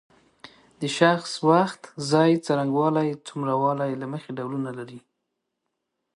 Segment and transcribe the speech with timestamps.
[0.79, 4.99] د شخص وخت ځای څرنګوالی څومره والی له مخې ډولونه لري.